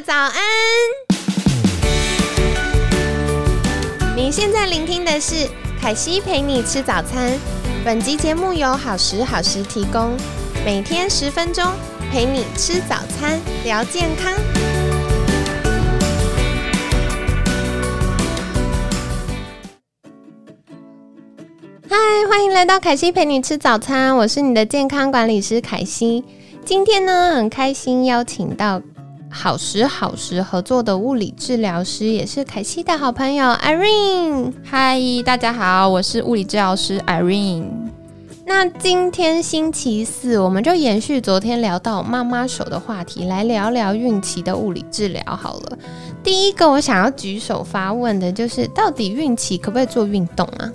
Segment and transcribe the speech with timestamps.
[0.00, 0.32] 早安！
[4.16, 5.46] 你现在聆听的是
[5.78, 7.38] 凯西陪你吃早餐。
[7.84, 10.16] 本集节目由好时好时提供，
[10.64, 11.64] 每天十分钟
[12.10, 14.32] 陪你吃早餐，聊健康。
[21.90, 21.96] 嗨，
[22.30, 26.24] 欢迎来到凯西陪你吃早餐，我是你的健康管理师凯西。
[26.64, 28.80] 今天呢，很开心邀请到
[29.32, 34.52] 好时好时合作的物理治疗师，也是凯西的好朋友 Irene。
[34.64, 37.68] 嗨，大家好，我是物理治疗师 Irene。
[38.44, 45.78] 那今天星期四，我们就延续昨天聊到妈妈手的话题，来聊聊孕期的物理治疗好了。
[46.24, 50.70] 第一个，我想要举手发问的就是，到底孕期可不可以做运动啊？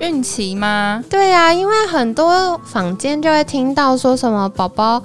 [0.00, 1.02] 孕期吗？
[1.08, 5.02] 对啊，因为很多坊间就会听到说什么宝宝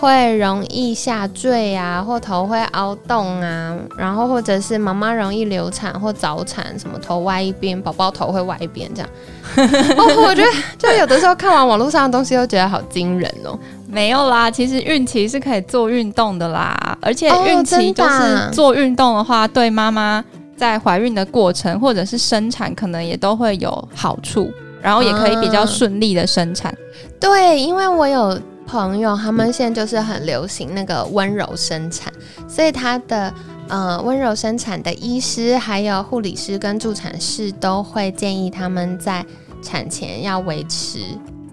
[0.00, 9.08] 会容易下坠啊，或头会凹洞啊，然后或者是妈妈容易流产或早产，什么头歪一边，宝宝头会歪一边这样。
[9.96, 13.58] 哦，我觉得就有的时候看完网络上的东西，都觉得好惊人哦。
[13.88, 20.24] 没有啦，其实孕期是可以做运动的啦，而且孕期就是做运动的话，对妈妈。
[20.56, 24.50] 在怀孕的过程或者是生产，可能也都会有好处，
[24.80, 26.74] 然后也可以比较顺利的生产。
[27.20, 32.12] 对，因为我有朋友，他们现在就是很流行那个温柔生产，
[32.48, 33.32] 所以他的
[33.68, 39.24] 呃温柔生产的医师、还有护理师跟助产士都会建议他们在
[39.62, 41.00] 产前要维持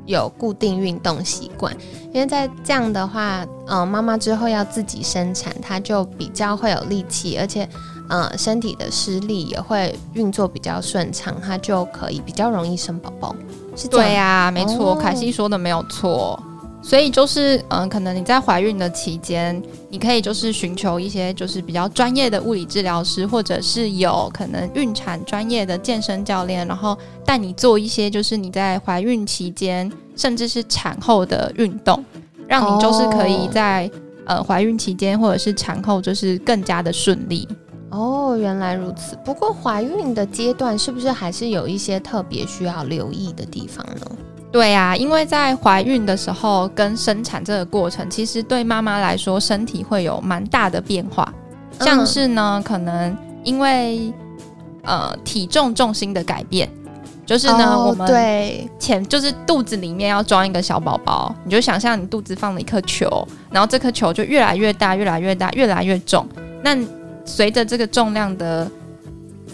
[0.06, 1.75] 有固定运动习惯，
[2.11, 7.69] 因为在这样的话，呃妈妈之后要自己生产，她就比较会有力气，而且。
[8.09, 13.34] 嗯，身体的施力也会运作比较顺畅，它就可以比较容易生宝宝。
[13.78, 16.38] 是对呀，没错，凯西说的没有错。
[16.85, 26.95] 所以就是，嗯，可能你在怀孕的期间，你可以就是寻求一些就是比较专业的物理治疗师，或者是有可能孕产专业的健身教练，然后
[27.25, 32.03] 带你做一些就是你在怀孕期间，甚至是产后的运动，
[32.47, 33.89] 让你就是可以在
[34.25, 37.47] 呃怀孕期间或者是产后就是更加的顺利。
[37.91, 39.17] 哦，原来如此。
[39.23, 44.05] 不过怀孕的阶段是不是还是有一些特别需要留意的地方呢？
[44.53, 51.28] 对啊，因为在怀孕的时候跟生产这个过程，其实对妈妈来说身体会有蛮大的变化。
[51.80, 54.14] 像是呢，可能因为
[54.84, 56.69] 呃体重重心的改变，
[57.25, 66.28] 就是呢我们对前就是肚子里面要装一个小宝宝，你就想象你肚子放了一颗球，然后这颗球就越来越大，越来越大，越来越重。
[66.62, 66.78] 那
[67.25, 68.70] 随着这个重量的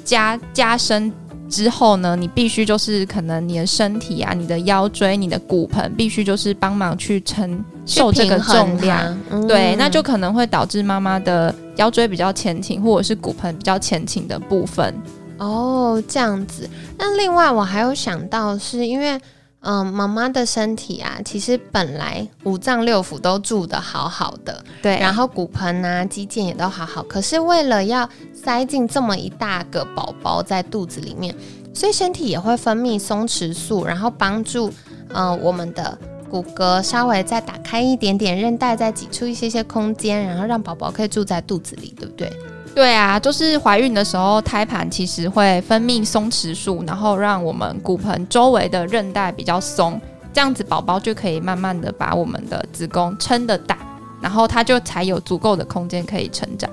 [0.04, 1.10] 加加深
[1.50, 9.18] 之后呢，你必须就是可能你的身体啊、你的腰椎、你的骨盆必须就是帮忙去承受这个重量，
[9.48, 14.94] 对，那就可能会导致妈妈的腰椎比较前倾，或者是骨盆比较前倾的部分。
[15.38, 16.70] 哦，这样子。
[16.98, 19.20] 那另外我还有想到，是因为。
[19.62, 31.36] 嗯，妈妈的身体啊，其实本来五脏六腑都住的好好的，对，然后骨盆啊、肌腱也都好好，可是为了要塞进这么一大个宝宝在肚子里面，
[31.74, 34.72] 所以身体也会分泌松弛素，然后帮助
[35.09, 35.98] 嗯我们的
[36.30, 42.31] 骨骼稍微再打开一点点，韧带再挤出一些些空间，然后让宝宝可以住在肚子里，对不对？
[42.75, 50.00] 对啊，就是怀孕的时候，胎盘其实会分泌松弛素，然后让我们骨盆周围的韧带比较松，
[50.31, 53.78] 这样子宝宝就可以慢慢的把我们的子宫撑得大，
[54.22, 56.69] 然后它就才有足够的空间可以成长。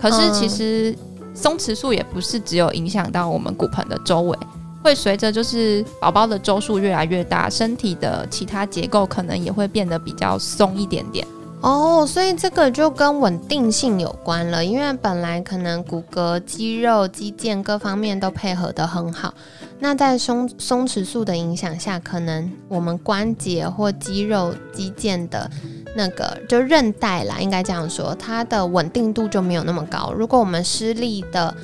[0.00, 0.96] 可是其实
[1.34, 4.36] 松弛素也不是只有影响到我们骨盆的周围，
[4.82, 11.24] 会随着就是宝宝的周数越来越大，身体的其他结构可能也会变得比较松一点点。
[11.64, 19.32] 哦，所以这个就跟稳定性有关了，因为本来可能骨骼、肌肉、肌腱各方面都配合的很好，
[19.78, 25.50] 那在松松弛素的影响下，可能我们关节或肌肉、肌腱的
[25.96, 30.12] 那个就韧带啦，应该这样说，它的稳定度就没有那么高。
[30.12, 31.56] 如果我们施力的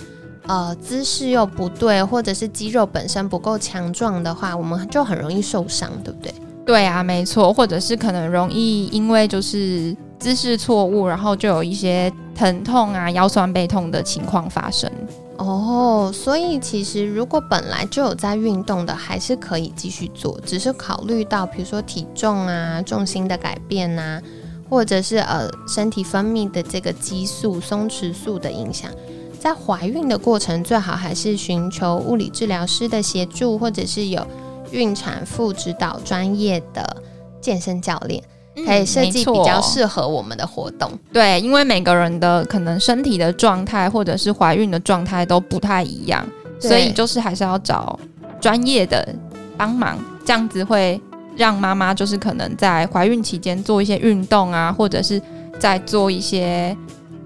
[0.47, 6.33] 呃姿势又不对，或者是肌肉本身不够强壮的话，我们就很容易受伤，对不对？
[6.67, 14.89] 对啊，没错，或者是可能容易因为就是姿势错误，然后就有一些疼痛啊、腰酸背痛的情况发生。
[15.39, 24.21] 哦，所以其实如果本来就有在运动的，还是可以继续做，只是考虑到比如说体重啊、重心的改变呐，
[24.69, 28.91] 或者是呃身体分泌的这个激素松弛素的影响，
[29.41, 34.25] 在怀孕的过程最好还是寻求物理治疗师的协助，或者是有。
[34.71, 36.97] 孕产妇指导专业的
[37.41, 38.23] 健身教练，
[38.67, 40.91] 可以设计比较适合我们的活动。
[41.13, 46.27] 对，因为每个人的可能身体的状态或者是怀孕的状态都不太一样，
[46.59, 47.99] 所以就是还是要找
[48.41, 49.07] 专业的
[49.57, 51.01] 帮忙，这样子会
[51.37, 55.21] 让妈妈就是可能在怀孕期间做一些运动啊，或者是
[55.59, 56.77] 在做一些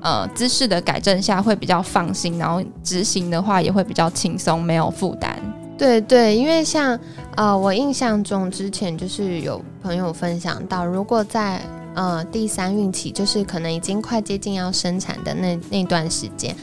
[0.00, 5.36] 呃姿势的改正下会比较放心，然后执行的话也会比较轻松，没有负担。
[5.76, 6.98] 对对，因为像
[7.36, 11.60] 呃，我印象中之前就是有朋友分享到，如果在
[11.94, 16.54] 呃第三孕期，就是可能已经快接近要生产的那那段时间，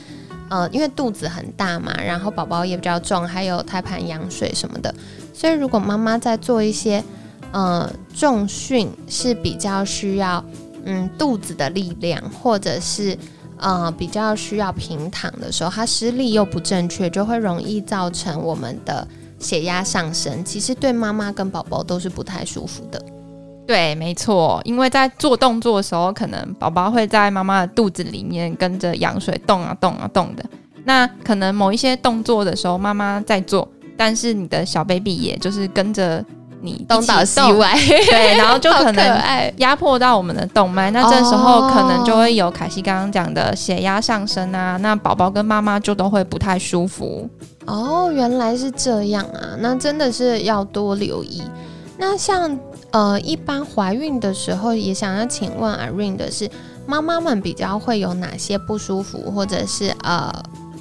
[0.49, 4.95] 呃，因为肚子很大嘛，然后宝宝也比较重，还有胎盘羊水什么的，
[5.33, 7.03] 所以如果妈妈在做一些
[7.51, 10.43] 呃重训是比较需要
[10.85, 13.17] 嗯肚子的力量，或者是
[13.61, 19.07] 呃比较需要平躺的时候，它施力又不正确，就会容易造成我们的
[19.39, 20.43] 血压上升。
[20.43, 23.01] 其实对妈妈跟宝宝都是不太舒服的。
[23.65, 30.43] 对，没错，因为在做动作的时候，可能宝宝会在妈妈的肚子里面跟着羊水动啊动啊动的。
[30.83, 33.65] 那可能某一些动作的时候，妈妈在做，
[33.95, 36.25] 但是你的小 baby 也就是跟着
[36.61, 39.51] 你东倒西，歪， 对，然后就可可能。
[39.57, 47.29] 压迫到我们的动脉，那这时候哦可能就会有凯西刚刚讲的血压上升啊，那宝宝跟妈妈就都会不太舒服。
[47.65, 51.43] 哦，原来是这样啊，那真的是要多留意。
[51.97, 52.57] 那像
[52.91, 56.49] 呃，一般怀孕的时候，也想要请问 Irene 的是，
[56.85, 60.31] 妈妈们比较会有哪些不舒服，或者是呃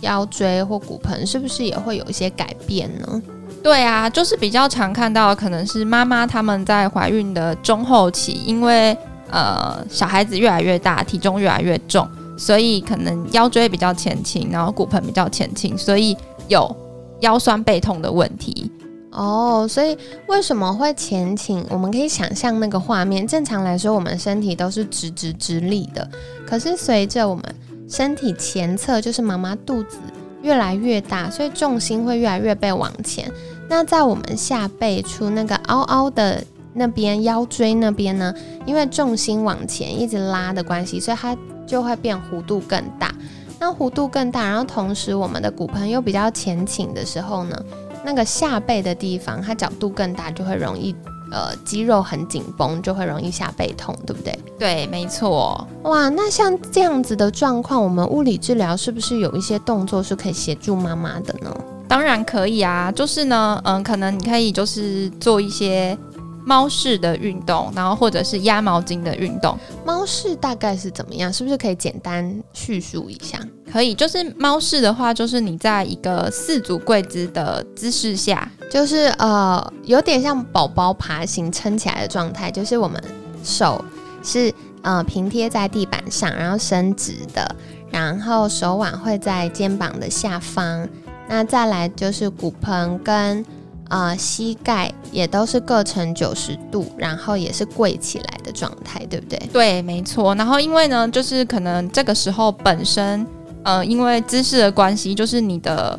[0.00, 3.22] 腰椎或骨盆，是不是也会有一些改变呢？
[3.62, 8.96] 对啊，就是比较常看到，可能是妈妈她们在怀孕的中后期，因为
[9.30, 12.08] 呃小孩子越来越大，体重越来越重，
[12.38, 16.16] 所以可能腰椎比较前倾，然后骨盆比较前倾，所以
[16.48, 16.74] 有
[17.20, 18.70] 腰酸背痛的问题。
[19.12, 19.98] 哦，所以
[20.28, 21.64] 为什么会前倾？
[21.68, 23.26] 我们可以想象那个画面。
[23.26, 26.08] 正常来说，我们身体都是直直直立的，
[26.46, 27.44] 可是随着我们
[27.88, 29.98] 身体前侧，就是妈妈肚子
[30.42, 33.30] 越来越大，所以重心会越来越被往前。
[33.68, 36.42] 那在我们下背处那个凹凹的
[36.74, 38.34] 那边，腰椎那边呢，
[38.66, 43.14] 因为重心往前一直拉的关系，所以它就会变弧度更大。
[43.58, 47.62] 那弧度更大，然后同时我们的骨盆又比较前倾的时候呢，
[48.04, 50.94] 那个下背的地方，它角度更大，就会容易
[51.30, 54.38] 呃肌肉很紧绷，就会容易下背痛，对不对？
[54.58, 55.66] 对，没错。
[55.84, 61.54] 哇，那像这样子的状况，我们物理治疗是不是有一些动作是可以协助妈妈的呢？
[61.88, 65.96] 当然可以啊，就是呢，嗯，可能你可以就是做一些
[66.44, 71.32] 猫式的运动，然后或者是压毛巾的运动，猫式大概是怎么样？
[71.32, 73.40] 是不是可以简单叙述一下？
[73.72, 73.92] 可以。
[73.92, 83.02] 就是猫式的话，就是你在一个四足跪姿的姿势下，就是呃，有点像宝宝爬行撑起来的状态，就是我们
[83.42, 83.84] 手
[84.22, 87.56] 是呃平贴在地板上，然后伸直的，
[87.90, 90.88] 然后手腕会在肩膀的下方，
[91.28, 93.44] 那再来就是骨盆跟
[93.88, 99.36] 呃膝盖也都是各成九十度，然后也是跪起来的状态，对不对？
[99.52, 100.32] 对，没错。
[100.36, 103.26] 然后因为呢，就是可能这个时候本身，
[103.64, 105.98] 呃，因为姿势的关系，就是你的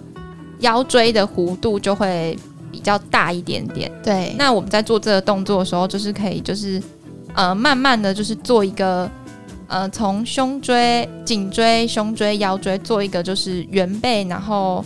[0.60, 2.38] 腰椎的弧度就会
[2.72, 3.92] 比较大一点点。
[4.04, 6.82] 对，那我们在做这个动作的时候，就是可以就是
[7.34, 9.10] 呃慢慢的就是做一个
[9.68, 14.84] 呃从胸椎、颈椎、胸椎、腰椎做一个就是圆背，然后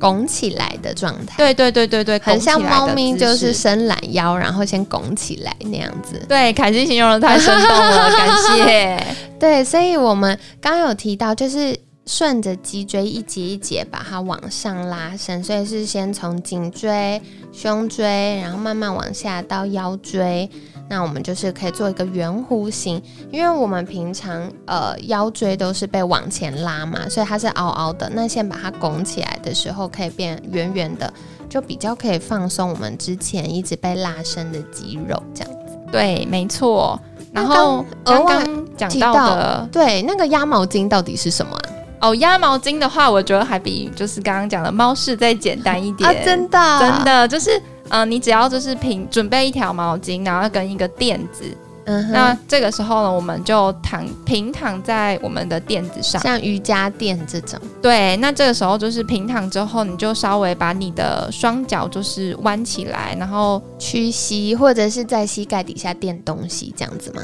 [0.00, 6.20] 拱起来的状态，对对对对对，很像猫咪，就是伸懒腰，然后先拱起来那样子。
[6.28, 9.06] 对凯西形容的太生动了， 感谢。
[9.38, 17.20] 对，所以我们刚刚有提到，就是顺着脊椎一节一节把它往上拉伸，所以是先从颈椎、
[17.52, 20.50] 胸椎，然后慢慢往下到腰椎。
[20.88, 28.10] 那我们就是可以做一个圆弧形，因为我们平常呃腰椎都是被往前拉嘛，所以它是凹凹的。
[28.12, 31.10] 那先把它拱起来的时候，可以变圆圆的，
[31.48, 35.78] 就比较可以放松我们之前一直被拉伸的肌肉，这样子。
[35.90, 37.00] 对，没错。
[37.32, 41.61] 然后刚刚讲到的对，那个压毛巾到底是什么啊？
[42.02, 46.10] 哦，压毛巾的话，我觉得还比就是刚刚讲的猫式再简单一点。
[46.10, 51.44] 啊，真的真，的就是，呃，你只要就是平准备一条毛巾，然后跟一个垫子。
[51.84, 56.20] 嗯哼，那这个时候呢，我们就躺平躺在我们的垫子上。
[56.22, 67.22] 像瑜伽垫这种，对，那这个时候就是平躺之后，你就稍微把你的双脚就是弯起来，然后屈膝或者是在膝盖底下垫东西这样子吗？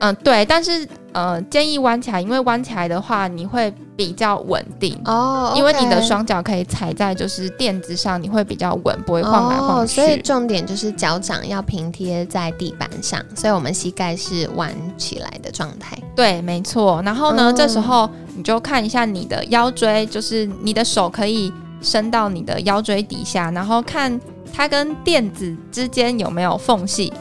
[0.00, 9.96] 嗯，对，但是呃，建议弯起来，因为弯起来的话，你会比较稳定哦，因为你的双脚可以踩在就是垫子上，你会比较稳，不会晃来晃去。
[9.96, 15.98] 所以重点就是脚掌要平贴在地板上，所以我们膝盖是弯起来的状态。
[16.16, 17.02] 对，没错。
[17.04, 21.52] 然后呢，这时候你就看一下你的腰椎，就是你的手可以
[21.82, 24.18] 伸到你的腰椎底下，然后看
[24.50, 27.12] 它跟垫子之间有没有缝隙。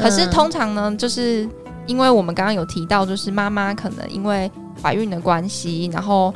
[0.00, 1.48] 可是通常呢，就是。
[1.90, 4.48] 因为我们刚刚有提到，就是妈妈可能因为
[4.80, 6.32] 怀孕的关系，然后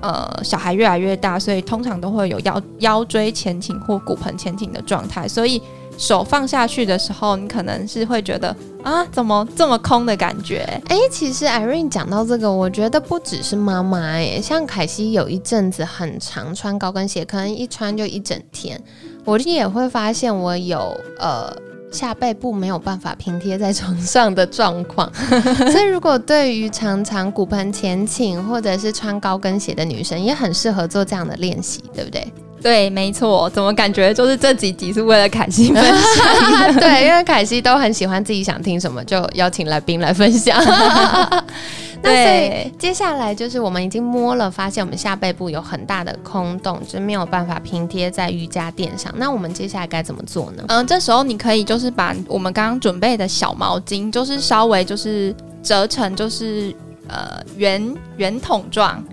[0.00, 5.28] 呃小孩越来越大，所以通常都会有腰腰椎前倾或骨盆前倾的状态。
[5.28, 5.62] 所以
[5.96, 10.58] 手放下去的时候，你可能是会觉得啊，怎么这么空的感觉？
[10.88, 18.82] 哎，其实 Irene 讲到这个，我觉得不只是妈妈，哎，像凯西有一阵子很常穿高跟鞋，可能一穿就一整天，
[19.24, 21.56] 我也会发现我有呃。
[21.90, 25.10] 下背部没有办法平贴在床上的状况，
[25.72, 32.26] 所以如果对于常常骨盆前倾或者是穿高跟鞋的女生，也很适合做这样的练习，对不对？
[32.62, 33.48] 对，没错。
[33.50, 36.74] 怎么感觉就是这几集是为了凯西分享？
[36.80, 40.58] 对，因为凯西都很喜欢自己想听什么就邀请来宾来分享。
[42.06, 49.12] 那所以接下来就是我们已经摸了，发现我们下背部有很大的空洞，就没有办法平贴在瑜伽垫上。
[49.16, 50.64] 那我们接下来该怎么做呢？
[50.68, 56.74] 嗯，这时候你可以就是把我们刚刚准备的小毛巾，就是稍微就是折成就是
[57.08, 59.04] 呃圆圆筒状。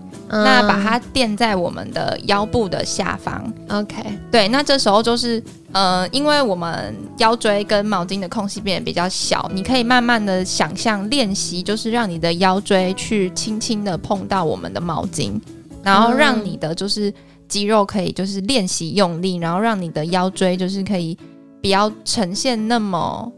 [0.43, 3.95] 那把它垫在我们的腰部的下方，OK，
[4.31, 4.47] 对。
[4.47, 15.39] 那这时候就是，呃，因为我们腰椎跟毛巾的空隙变得比较小，你可以慢慢的想象练习，就是让你的腰椎去轻轻的碰到我们的毛巾，
[15.83, 17.13] 然后让你的就是
[17.47, 21.17] 肌肉可以就是练习用力，然后让你的腰椎就是可以
[21.61, 23.31] 不要呈现那么。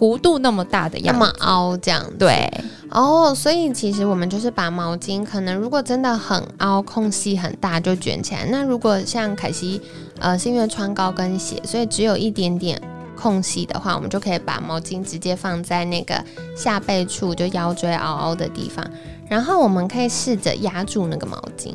[0.00, 2.50] 弧度那么大的样，那么凹这样，对
[2.90, 8.44] 哦，所以其实我们就是把毛巾，可能如果真的很凹，空隙很大，就卷起来。
[8.46, 9.80] 那如果像凯西，
[10.18, 12.80] 呃，是因为穿高跟鞋，所以只有一点点
[13.16, 16.22] 空隙的话，我们就可以把毛巾直接放在那个
[16.56, 18.84] 下背处，就腰椎凹凹的地方。
[19.28, 21.72] 然后我们可以试着压住那个毛巾，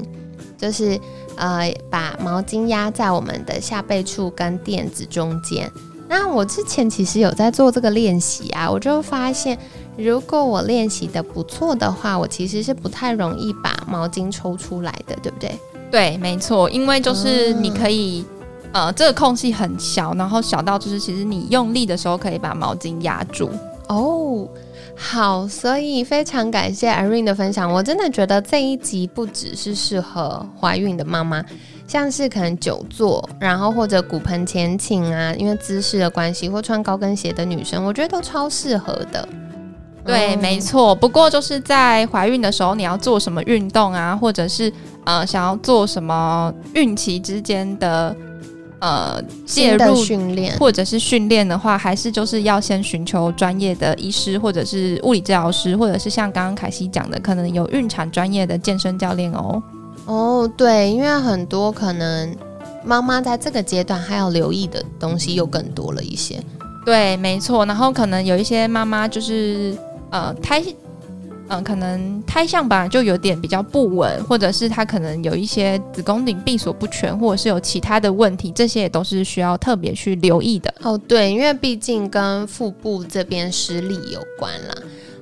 [0.58, 1.00] 就是
[1.38, 5.72] 呃，把毛巾压在我们的下背处跟垫子中间。
[6.08, 9.58] 那我之前其实有在做这个练习啊，我就发现，
[9.98, 15.58] 如果我练习的不错的话，我其实是不太容易把毛巾抽出来的，对不对？
[15.90, 18.26] 对，没错，因为就是你可以，
[18.74, 23.50] 呃，这个空隙很小，然后小到就是其实你用力的时候可以把毛巾压住。
[23.88, 24.48] 哦，
[24.98, 31.44] 好，所以非常感谢 Irene 的分享，我真的觉得这一集不只是适合怀孕的妈妈。
[31.88, 39.30] 像是可能久坐，然后或者骨盆前倾啊，因为姿势的关系，或穿高跟鞋的女生，我觉得都超适合的。
[40.06, 40.94] 对，没错。
[40.94, 44.72] 不过就是在怀孕的时候，你要做什么运动啊，或者是
[45.04, 48.16] 呃想要做什么孕期之间的
[48.80, 59.62] 呃介入训练，或者是训练的话，还是就是要先寻求专业的医师，或者是物理治疗师，或者是像刚刚凯西讲的，可能有孕产专业的健身教练哦。
[60.06, 62.36] 哦，对，因为很多可能
[62.84, 66.40] 妈妈在这个阶段还要留意的东西又更多了一些。
[66.86, 67.66] 对，没错。
[67.66, 69.76] 然后可能有一些妈妈就是
[70.16, 70.64] 呃胎，
[71.50, 80.74] 嗯，可能胎象吧就有点比较不稳，或者是她可能有一些子宫颈闭锁不全，或者是有其他的问题，这些也都是需要特别去留意的。
[80.84, 84.76] 哦，对，因为毕竟跟腹部这边失力有关啦。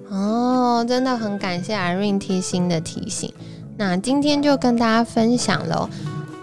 [0.09, 3.33] 哦，真的很感谢 Irene 贴心的提醒。
[3.75, 5.89] 那今天就跟大家分享了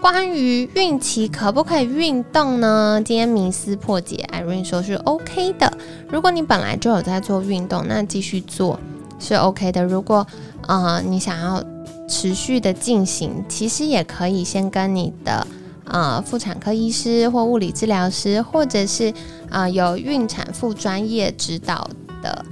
[0.01, 2.99] 关于孕期可不可以运动呢？
[3.05, 5.71] 今天迷思破解，Irene 说是 OK 的。
[6.09, 8.79] 如果你本来就有在做运动，那继续做
[9.19, 9.83] 是 OK 的。
[9.83, 10.25] 如果
[10.65, 11.63] 呃你想要
[12.09, 15.45] 持续的进行，其实也可以先跟你的
[15.85, 19.13] 呃妇产科医师或物理治疗师，或者是
[19.51, 21.87] 啊有孕产妇专业指导
[22.23, 22.43] 的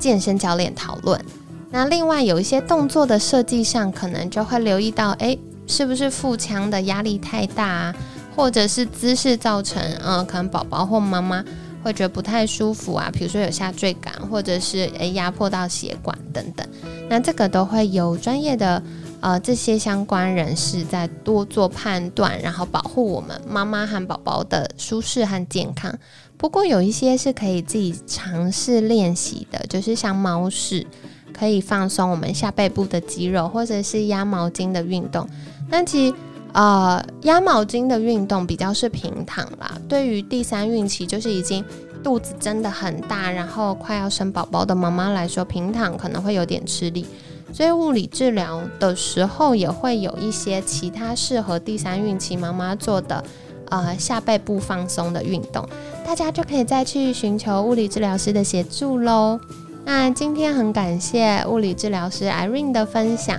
[0.00, 1.24] 健身教练讨论。
[1.70, 5.38] 那另外有一些动作的设计上，可能就会留意到，哎，
[5.68, 7.94] 是不是腹腔的压力太大啊，
[8.34, 11.44] 或者是姿势造成，嗯，可能宝宝或妈妈
[11.84, 16.66] 会觉得不太舒服啊，比如说有下坠感，或者是诶压迫到血管等等，
[17.08, 18.82] 那这个都会有专业的
[19.20, 25.94] 呃这些相关人士在多做判断，然后保护我们妈妈和宝宝的舒适和健康。
[26.38, 30.86] 不过有一些是可以自己尝试练习的，就是像猫式。
[31.30, 35.28] 可以放松我们下背部的肌肉，或者是压毛巾的运动。
[35.70, 36.14] 但其实，
[36.52, 39.78] 呃，压毛巾的运动比较是平躺啦。
[39.88, 41.64] 对于第三孕期，就是已经
[42.02, 47.04] 肚子真的很大，然后快要生宝宝的妈妈来说，平躺可能会有点吃力，
[47.52, 53.22] 所以物理治疗的时候也会有一些其他适合第三孕期妈妈做的，
[53.68, 55.68] 呃，下背部放松的运动，
[56.06, 59.38] 大家就可以再去寻求物理治疗师的协助喽。
[59.84, 63.38] 那今天很感谢物理治疗师 Irene 的分享，